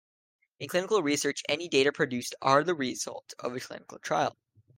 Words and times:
In 0.57 0.67
clinical 0.67 1.03
research 1.03 1.43
any 1.47 1.67
data 1.69 1.91
produced 1.91 2.33
are 2.41 2.63
the 2.63 2.73
result 2.73 3.35
of 3.37 3.55
a 3.55 3.59
clinical 3.59 3.99
trial. 3.99 4.35